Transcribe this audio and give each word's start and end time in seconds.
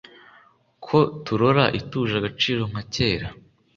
Ko 0.85 0.99
turora 1.25 1.65
ituje 1.79 2.13
agaciro 2.17 2.61
nka 2.69 2.81
kera 2.93 3.27